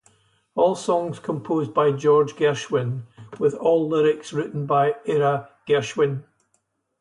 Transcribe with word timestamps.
All 0.55 0.73
songs 0.73 1.19
composed 1.19 1.75
by 1.75 1.91
George 1.91 2.35
Gershwin, 2.35 3.03
with 3.37 3.53
all 3.53 3.87
lyrics 3.87 4.33
written 4.33 4.65
by 4.65 4.95
Ira 5.07 5.49
Gershwin. 5.67 6.23